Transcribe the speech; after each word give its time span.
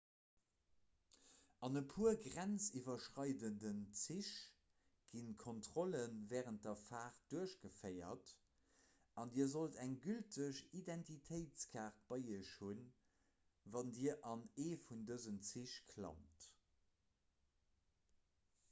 an 1.65 1.75
e 1.79 1.81
puer 1.89 2.15
grenziwwerschreidenden 2.21 3.77
zich 4.03 4.29
gi 5.17 5.23
kontrolle 5.43 6.01
wärend 6.31 6.65
der 6.69 6.79
faart 6.85 7.21
duerchgeféiert 7.35 8.33
an 9.25 9.35
dir 9.37 9.47
sollt 9.53 9.79
eng 9.85 9.93
gülteg 10.07 10.63
identitéitskaart 10.81 12.03
bei 12.13 12.21
iech 12.25 12.53
hunn 12.65 12.83
wann 13.77 13.95
dir 14.01 14.17
an 14.33 14.45
ee 14.67 14.75
vun 14.89 15.05
dësen 15.13 15.41
zich 15.53 15.79
klammt 15.95 16.51